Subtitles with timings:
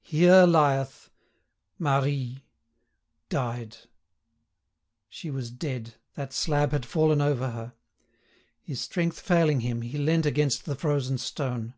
[0.00, 1.10] "Here lieth...
[1.78, 2.46] Marie...
[3.28, 3.76] died..."
[5.10, 7.74] She was dead, that slab had fallen over her.
[8.62, 11.74] His strength failing him, he leant against the frozen stone.